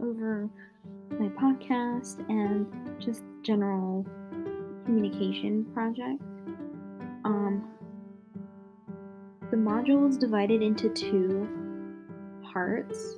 over 0.00 0.48
my 1.18 1.28
podcast 1.28 2.18
and 2.28 2.66
just 3.00 3.22
general 3.42 4.06
communication 4.84 5.64
project. 5.74 6.22
Um, 7.24 7.68
the 9.50 9.56
module 9.56 10.08
is 10.08 10.16
divided 10.16 10.62
into 10.62 10.88
two 10.90 11.48
parts, 12.52 13.16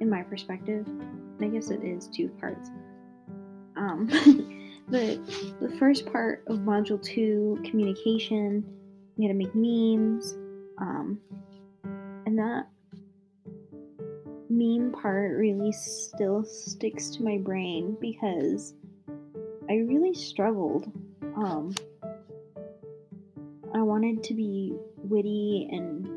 in 0.00 0.08
my 0.10 0.22
perspective. 0.22 0.86
I 1.40 1.46
guess 1.46 1.70
it 1.70 1.84
is 1.84 2.08
two 2.08 2.28
parts. 2.40 2.70
Um, 3.76 4.06
the 4.88 5.20
the 5.60 5.76
first 5.78 6.06
part 6.12 6.44
of 6.48 6.58
module 6.58 7.02
two, 7.02 7.58
communication, 7.64 8.64
we 9.16 9.24
had 9.26 9.32
to 9.32 9.38
make 9.38 9.54
memes, 9.54 10.36
um, 10.78 11.18
and 12.26 12.38
that 12.38 12.66
meme 14.50 14.90
part 14.90 15.38
really 15.38 15.70
still 15.70 16.44
sticks 16.44 17.10
to 17.10 17.22
my 17.22 17.38
brain 17.38 17.96
because 18.00 18.74
I 19.68 19.74
really 19.74 20.12
struggled. 20.12 20.90
Um, 21.36 21.72
I 23.72 23.80
wanted 23.82 24.24
to 24.24 24.34
be 24.34 24.74
witty 24.96 25.68
and 25.70 26.08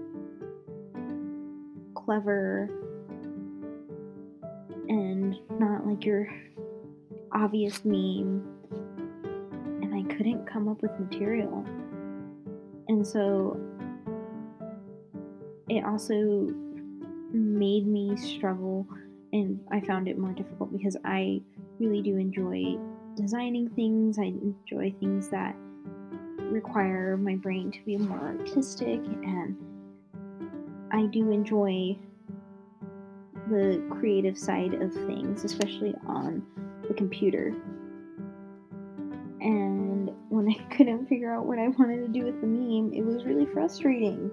clever 1.93 2.67
and 4.89 5.35
not 5.59 5.85
like 5.85 6.03
your 6.03 6.27
obvious 7.31 7.85
meme. 7.85 8.43
And 9.83 9.93
I 9.93 10.01
couldn't 10.15 10.47
come 10.47 10.67
up 10.67 10.81
with 10.81 10.91
material. 10.99 11.63
And 12.87 13.05
so 13.05 13.59
it 15.69 15.85
also 15.85 16.47
made 17.33 17.87
me 17.87 18.15
struggle 18.15 18.87
and 19.31 19.59
I 19.71 19.81
found 19.81 20.07
it 20.07 20.17
more 20.17 20.31
difficult 20.31 20.71
because 20.71 20.95
I 21.03 21.41
really 21.79 22.01
do 22.01 22.17
enjoy 22.17 22.77
designing 23.15 23.69
things. 23.69 24.19
I 24.19 24.25
enjoy 24.25 24.93
things 24.99 25.29
that 25.29 25.55
require 26.37 27.17
my 27.17 27.35
brain 27.35 27.71
to 27.71 27.79
be 27.83 27.97
more 27.97 28.19
artistic 28.19 28.99
and 28.99 29.57
I 30.91 31.07
do 31.07 31.31
enjoy 31.31 31.97
the 33.49 33.83
creative 33.89 34.37
side 34.37 34.75
of 34.75 34.93
things, 34.93 35.43
especially 35.43 35.95
on 36.05 36.45
the 36.87 36.93
computer. 36.93 37.55
And 39.41 40.11
when 40.29 40.47
I 40.49 40.63
couldn't 40.75 41.07
figure 41.07 41.33
out 41.33 41.45
what 41.45 41.57
I 41.57 41.69
wanted 41.69 42.01
to 42.01 42.07
do 42.07 42.25
with 42.25 42.39
the 42.39 42.47
meme, 42.47 42.93
it 42.93 43.03
was 43.03 43.25
really 43.25 43.47
frustrating. 43.47 44.29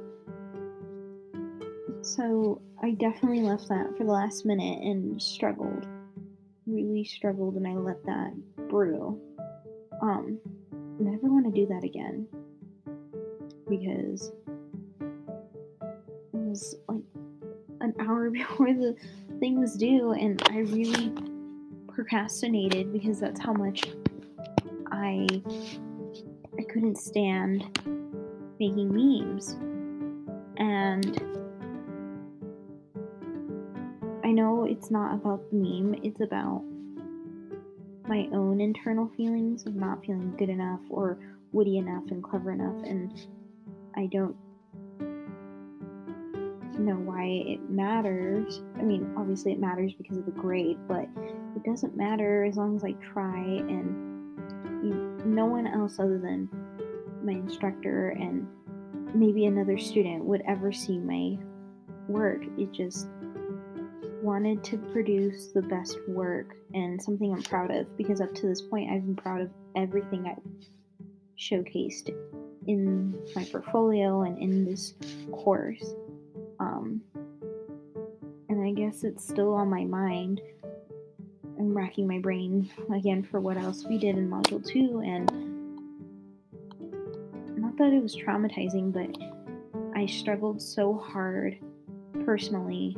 So 2.03 2.63
I 2.83 2.93
definitely 2.93 3.43
left 3.43 3.69
that 3.69 3.97
for 3.97 4.05
the 4.05 4.13
last 4.13 4.47
minute 4.47 4.83
and 4.83 5.21
struggled. 5.21 5.87
Really 6.67 7.05
struggled, 7.05 7.57
and 7.57 7.67
I 7.67 7.75
let 7.75 8.05
that 8.07 8.33
brew. 8.69 9.21
Um, 10.01 10.39
never 10.99 11.29
want 11.29 11.47
to 11.47 11.53
do 11.53 11.67
that 11.67 11.85
again 11.85 12.27
because 13.69 14.33
it 15.39 16.33
was 16.33 16.75
like 16.89 17.03
an 17.81 17.95
hour 18.01 18.31
before 18.31 18.73
the 18.73 18.97
thing 19.39 19.61
was 19.61 19.75
due, 19.75 20.13
and 20.13 20.43
I 20.51 20.61
really 20.61 21.13
procrastinated 21.89 22.93
because 22.93 23.21
that's 23.21 23.41
how 23.41 23.53
much 23.53 23.85
I 24.91 25.27
I 26.59 26.63
couldn't 26.63 26.97
stand 26.97 27.79
making 28.59 28.91
memes. 28.93 29.57
And 30.57 31.30
know 34.41 34.65
it's 34.65 34.91
not 34.91 35.15
about 35.15 35.51
the 35.51 35.57
meme, 35.57 35.95
it's 36.03 36.21
about 36.21 36.63
my 38.09 38.29
own 38.33 38.61
internal 38.61 39.11
feelings 39.17 39.67
of 39.67 39.75
not 39.75 40.05
feeling 40.05 40.35
good 40.37 40.49
enough 40.49 40.81
or 40.89 41.19
witty 41.53 41.79
enough 41.79 42.05
and 42.11 42.23
clever 42.23 42.51
enough 42.53 42.83
and 42.85 43.13
I 43.95 44.07
don't 44.07 44.37
know 46.79 46.95
why 46.95 47.25
it 47.25 47.71
matters. 47.71 48.63
I 48.79 48.83
mean, 48.83 49.13
obviously 49.17 49.53
it 49.53 49.61
matters 49.61 49.93
because 49.93 50.17
of 50.17 50.25
the 50.25 50.33
grade, 50.33 50.79
but 50.89 51.07
it 51.55 51.63
doesn't 51.65 51.97
matter 51.97 52.45
as 52.45 52.57
long 52.57 52.77
as 52.77 52.85
I 52.85 52.93
try 53.13 53.37
and 53.37 54.09
you, 54.83 55.19
no 55.27 55.45
one 55.45 55.67
else 55.67 55.99
other 55.99 56.19
than 56.19 56.49
my 57.23 57.33
instructor 57.33 58.11
and 58.11 58.47
maybe 59.15 59.45
another 59.45 59.77
student 59.77 60.25
would 60.25 60.43
ever 60.47 60.73
see 60.73 60.99
my 60.99 61.37
work. 62.09 62.43
It 62.57 62.73
just 62.73 63.09
wanted 64.23 64.63
to 64.65 64.77
produce 64.77 65.49
the 65.49 65.63
best 65.63 65.99
work 66.09 66.57
and 66.75 67.01
something 67.01 67.33
I'm 67.33 67.43
proud 67.43 67.71
of 67.71 67.97
because 67.97 68.21
up 68.21 68.35
to 68.35 68.47
this 68.47 68.61
point 68.63 68.91
I've 68.91 69.05
been 69.05 69.17
proud 69.17 69.41
of 69.41 69.51
everything 69.77 70.27
I've 70.27 70.69
showcased 71.39 72.15
in 72.67 73.19
my 73.35 73.45
portfolio 73.45 74.23
and 74.23 74.39
in 74.39 74.65
this 74.65 74.95
course. 75.33 75.95
Um, 76.59 77.01
and 78.49 78.63
I 78.63 78.73
guess 78.73 79.05
it's 79.05 79.27
still 79.27 79.55
on 79.55 79.71
my 79.71 79.85
mind. 79.85 80.41
I'm 81.59 81.77
racking 81.77 82.07
my 82.07 82.19
brain 82.19 82.71
again 82.95 83.23
for 83.23 83.41
what 83.41 83.57
else 83.57 83.85
we 83.87 83.99
did 83.99 84.17
in 84.17 84.31
Module 84.31 84.65
2, 84.67 85.03
and 85.05 85.31
not 87.57 87.77
that 87.77 87.93
it 87.93 88.03
was 88.03 88.17
traumatizing, 88.17 88.93
but 88.93 89.17
I 89.97 90.07
struggled 90.07 90.61
so 90.61 90.95
hard 90.95 91.59
personally 92.25 92.97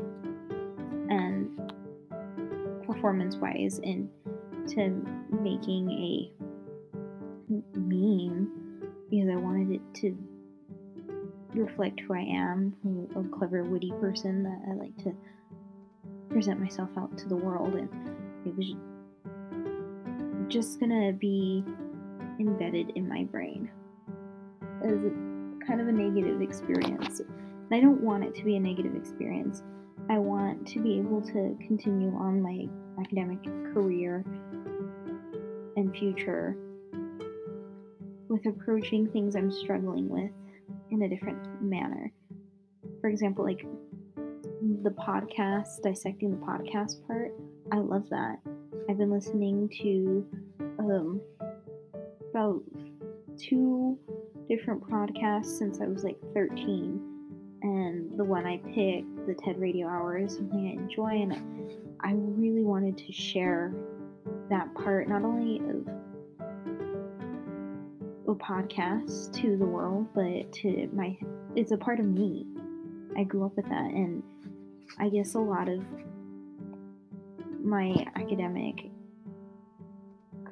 performance 3.02 3.34
wise 3.34 3.80
into 3.80 5.04
making 5.42 5.90
a 5.90 6.30
meme 7.76 8.48
because 9.10 9.28
I 9.28 9.34
wanted 9.34 9.72
it 9.72 9.94
to 10.02 10.16
reflect 11.52 11.98
who 11.98 12.14
I 12.14 12.20
am, 12.20 12.76
a 13.16 13.36
clever, 13.36 13.64
witty 13.64 13.90
person 14.00 14.44
that 14.44 14.56
I 14.70 14.74
like 14.74 14.96
to 14.98 15.12
present 16.30 16.60
myself 16.60 16.90
out 16.96 17.18
to 17.18 17.28
the 17.28 17.34
world, 17.34 17.74
and 17.74 17.88
it 18.46 18.56
was 18.56 18.72
just 20.46 20.78
gonna 20.78 21.12
be 21.12 21.64
embedded 22.38 22.90
in 22.94 23.08
my 23.08 23.24
brain 23.24 23.68
as 24.84 24.92
kind 25.66 25.80
of 25.80 25.88
a 25.88 25.92
negative 25.92 26.40
experience. 26.40 27.20
I 27.72 27.80
don't 27.80 28.02
want 28.02 28.22
it 28.22 28.34
to 28.34 28.44
be 28.44 28.56
a 28.56 28.60
negative 28.60 28.94
experience. 28.94 29.62
I 30.10 30.18
want 30.18 30.66
to 30.68 30.80
be 30.80 30.98
able 30.98 31.22
to 31.22 31.56
continue 31.66 32.14
on 32.14 32.42
my 32.42 32.66
academic 33.00 33.42
career 33.72 34.24
and 35.76 35.96
future 35.96 36.54
with 38.28 38.44
approaching 38.44 39.08
things 39.08 39.36
I'm 39.36 39.50
struggling 39.50 40.10
with 40.10 40.30
in 40.90 41.02
a 41.02 41.08
different 41.08 41.62
manner. 41.62 42.12
For 43.00 43.08
example, 43.08 43.44
like 43.44 43.64
the 44.82 44.90
podcast, 44.90 45.82
dissecting 45.82 46.30
the 46.30 46.44
podcast 46.44 47.06
part, 47.06 47.32
I 47.72 47.76
love 47.76 48.06
that. 48.10 48.38
I've 48.90 48.98
been 48.98 49.10
listening 49.10 49.70
to 49.80 50.26
um, 50.78 51.20
about 52.30 52.62
two 53.38 53.98
different 54.46 54.82
podcasts 54.90 55.56
since 55.58 55.80
I 55.80 55.86
was 55.86 56.04
like 56.04 56.18
13. 56.34 57.11
And 57.62 58.18
the 58.18 58.24
one 58.24 58.44
I 58.44 58.56
picked, 58.58 59.26
the 59.26 59.34
TED 59.34 59.60
Radio 59.60 59.86
Hour, 59.86 60.18
is 60.18 60.34
something 60.34 60.66
I 60.66 60.82
enjoy, 60.82 61.22
and 61.22 61.32
I 62.00 62.12
really 62.14 62.64
wanted 62.64 62.98
to 62.98 63.12
share 63.12 63.72
that 64.50 64.74
part, 64.74 65.08
not 65.08 65.22
only 65.22 65.60
of 65.70 65.86
a 68.28 68.34
podcast 68.34 69.32
to 69.40 69.56
the 69.56 69.64
world, 69.64 70.08
but 70.12 70.52
to 70.52 70.88
my, 70.92 71.16
it's 71.54 71.70
a 71.70 71.76
part 71.76 72.00
of 72.00 72.06
me. 72.06 72.46
I 73.16 73.22
grew 73.22 73.46
up 73.46 73.56
with 73.56 73.68
that, 73.68 73.90
and 73.92 74.22
I 74.98 75.08
guess 75.08 75.34
a 75.34 75.38
lot 75.38 75.68
of 75.68 75.84
my 77.62 77.94
academic 78.16 78.90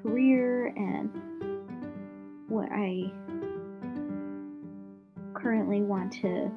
career 0.01 0.69
and 0.77 1.11
what 2.49 2.69
I 2.71 3.11
currently 5.35 5.83
want 5.83 6.13
to 6.23 6.51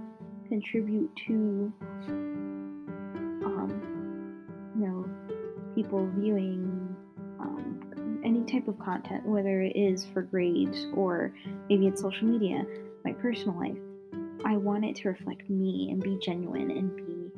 contribute 0.54 1.10
to 1.16 1.74
um, 3.44 3.72
you 4.78 4.86
know 4.86 5.04
people 5.74 6.08
viewing 6.20 6.96
um, 7.40 8.22
any 8.24 8.44
type 8.44 8.68
of 8.68 8.78
content 8.78 9.26
whether 9.26 9.64
it 9.64 9.76
is 9.76 10.06
for 10.14 10.22
grades 10.22 10.86
or 10.94 11.34
maybe 11.70 11.88
it's 11.88 12.02
social 12.02 12.28
media 12.28 12.64
my 13.04 13.12
personal 13.14 13.58
life 13.58 13.80
i 14.46 14.56
want 14.56 14.86
it 14.86 14.96
to 14.96 15.08
reflect 15.08 15.50
me 15.50 15.90
and 15.90 16.04
be 16.04 16.20
genuine 16.22 16.70
and 16.70 16.96
be 16.98 17.32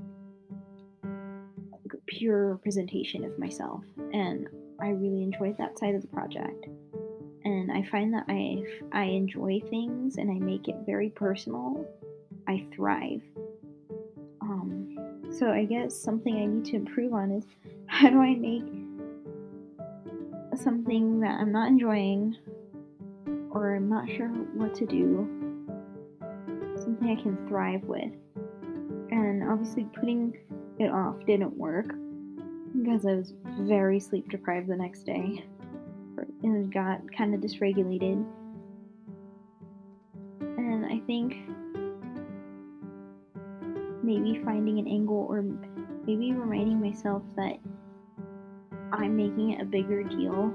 a 1.06 1.98
pure 2.08 2.52
representation 2.52 3.24
of 3.24 3.40
myself. 3.40 3.82
And 4.14 4.50
i 4.82 4.90
really 4.90 5.24
enjoyed 5.24 5.58
that 5.58 5.80
side 5.80 5.96
of 5.96 6.02
the 6.02 6.08
project. 6.10 6.66
And 7.46 7.72
i 7.72 7.82
find 7.90 8.14
that 8.14 8.26
i 8.28 8.62
i 8.92 9.04
enjoy 9.06 9.62
things 9.70 10.18
and 10.18 10.30
i 10.30 10.34
make 10.34 10.68
it 10.68 10.76
very 10.86 11.10
personal 11.12 11.88
i 12.48 12.66
thrive 12.74 13.22
um 14.42 14.96
So 15.38 15.50
I 15.52 15.66
guess 15.66 15.94
something 15.94 16.38
I 16.38 16.46
need 16.46 16.66
to 16.66 16.78
improve 16.78 17.14
on 17.14 17.32
is 17.32 17.46
how 17.88 18.10
do 18.10 18.22
I 18.22 18.36
make 18.36 18.64
something 20.58 21.20
that 21.20 21.40
I'm 21.42 21.52
not 21.52 21.68
enjoying 21.68 22.38
or 23.52 23.76
I'm 23.76 23.90
not 23.90 24.08
sure 24.10 24.30
what 24.30 24.74
to 24.76 24.86
do 24.86 25.28
something 26.82 27.18
I 27.18 27.22
can 27.22 27.48
thrive 27.48 27.84
with. 27.84 28.12
And 29.12 29.44
obviously 29.50 29.86
putting 29.94 30.38
it 30.80 30.92
off 30.92 31.16
didn't 31.26 31.58
work 31.58 31.88
because 32.82 33.06
I 33.06 33.16
was 33.16 33.34
very 33.62 34.00
sleep 34.00 34.30
deprived 34.30 34.68
the 34.68 34.76
next 34.76 35.04
day 35.04 35.44
and 36.44 36.74
got 36.74 37.00
kind 37.16 37.34
of 37.34 37.42
dysregulated. 37.42 38.26
And 40.40 40.86
I 40.86 41.00
think 41.08 41.36
maybe 44.06 44.42
finding 44.44 44.80
an 44.80 44.88
angle 44.88 45.26
or 45.30 45.44
maybe 46.06 46.34
reminding 46.34 46.80
myself 46.80 47.24
that 47.36 47.58
I'm 48.92 49.16
making 49.16 49.52
it 49.52 49.62
a 49.62 49.66
bigger 49.66 50.04
deal 50.04 50.54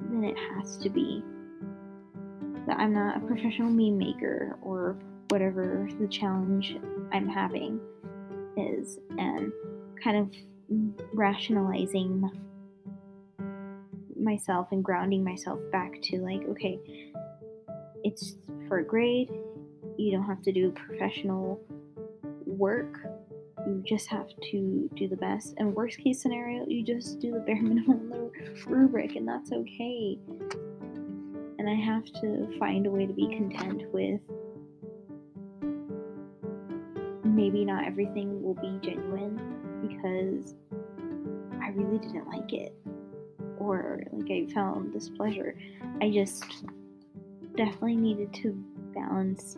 than 0.00 0.24
it 0.24 0.36
has 0.54 0.76
to 0.78 0.90
be. 0.90 1.22
That 2.66 2.78
I'm 2.78 2.92
not 2.92 3.16
a 3.16 3.20
professional 3.20 3.70
meme 3.70 3.98
maker 3.98 4.56
or 4.62 4.96
whatever 5.28 5.88
the 5.98 6.06
challenge 6.06 6.76
I'm 7.12 7.28
having 7.28 7.80
is, 8.56 8.98
and 9.18 9.50
kind 10.04 10.16
of 10.18 10.30
rationalizing 11.14 12.30
myself 14.20 14.68
and 14.70 14.84
grounding 14.84 15.24
myself 15.24 15.58
back 15.72 16.00
to 16.02 16.18
like, 16.18 16.42
okay, 16.50 16.78
it's 18.04 18.36
for 18.68 18.78
a 18.78 18.84
grade, 18.84 19.30
you 19.96 20.12
don't 20.12 20.24
have 20.24 20.42
to 20.42 20.52
do 20.52 20.70
professional 20.70 21.60
work. 22.62 22.96
You 23.66 23.82
just 23.84 24.06
have 24.06 24.28
to 24.50 24.88
do 24.94 25.08
the 25.08 25.16
best. 25.16 25.54
And 25.58 25.74
worst 25.74 25.98
case 25.98 26.22
scenario, 26.22 26.64
you 26.68 26.84
just 26.84 27.18
do 27.18 27.32
the 27.32 27.40
bare 27.40 27.60
minimum 27.62 28.30
rubric, 28.66 29.16
and 29.16 29.26
that's 29.26 29.50
okay. 29.50 30.16
And 31.58 31.68
I 31.68 31.74
have 31.74 32.04
to 32.20 32.56
find 32.60 32.86
a 32.86 32.90
way 32.90 33.04
to 33.06 33.12
be 33.12 33.26
content 33.36 33.82
with 33.92 34.20
maybe 37.24 37.64
not 37.64 37.84
everything 37.84 38.42
will 38.42 38.54
be 38.54 38.78
genuine 38.80 39.36
because 39.82 40.54
I 41.60 41.70
really 41.70 41.98
didn't 41.98 42.28
like 42.28 42.52
it 42.52 42.74
or 43.58 44.04
like 44.12 44.30
I 44.30 44.52
found 44.52 44.92
displeasure. 44.92 45.56
I 46.00 46.10
just 46.10 46.44
definitely 47.56 47.96
needed 47.96 48.32
to 48.34 48.52
balance 48.94 49.56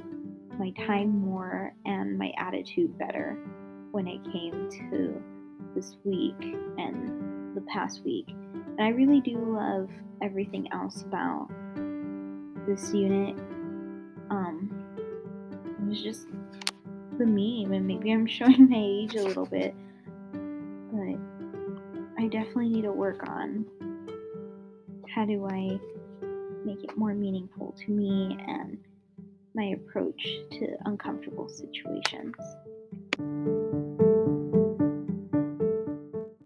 my 0.59 0.71
time 0.87 1.19
more 1.19 1.75
and 1.85 2.19
my 2.19 2.33
attitude 2.39 2.97
better 2.99 3.39
when 3.93 4.07
it 4.07 4.21
came 4.33 4.69
to 4.71 5.23
this 5.75 5.97
week 6.05 6.37
and 6.79 7.57
the 7.57 7.61
past 7.73 8.03
week. 8.05 8.27
And 8.29 8.81
I 8.81 8.89
really 8.89 9.21
do 9.21 9.39
love 9.39 9.89
everything 10.23 10.73
else 10.73 11.03
about 11.03 11.49
this 12.67 12.93
unit. 12.93 13.37
Um, 14.31 14.71
it 15.65 15.89
was 15.89 16.03
just 16.03 16.29
the 17.19 17.27
meme, 17.27 17.73
and 17.73 17.87
maybe 17.87 18.13
I'm 18.13 18.27
showing 18.27 18.69
my 18.69 18.79
age 18.79 19.15
a 19.15 19.23
little 19.23 19.47
bit, 19.47 19.75
but 20.33 21.19
I 22.19 22.29
definitely 22.29 22.71
need 22.71 22.83
to 22.83 22.93
work 22.93 23.29
on 23.29 23.67
how 25.15 25.25
do 25.25 25.47
I 25.47 25.79
make 26.65 26.83
it 26.83 26.97
more 26.97 27.15
meaningful 27.15 27.75
to 27.85 27.91
me 27.91 28.37
and 28.49 28.79
my 29.55 29.67
approach 29.67 30.23
to 30.51 30.77
uncomfortable 30.85 31.49
situations. 31.49 32.35